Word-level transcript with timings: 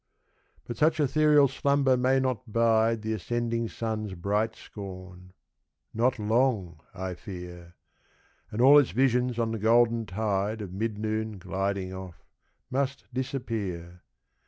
But 0.65 0.77
such 0.77 0.99
ethereal 0.99 1.47
slumber 1.47 1.95
may 1.95 2.19
not 2.19 2.51
bide 2.51 3.03
The 3.03 3.13
ascending 3.13 3.69
sun's 3.69 4.15
bright 4.15 4.55
scorn 4.55 5.31
not 5.93 6.17
long, 6.17 6.79
I 6.95 7.13
fear; 7.13 7.75
And 8.49 8.61
all 8.61 8.79
its 8.79 8.89
visions 8.89 9.37
on 9.37 9.51
the 9.51 9.59
golden 9.59 10.07
tide 10.07 10.59
Of 10.59 10.73
mid 10.73 10.97
noon 10.97 11.37
gliding 11.37 11.93
off, 11.93 12.25
must 12.71 13.13
disappear. 13.13 14.01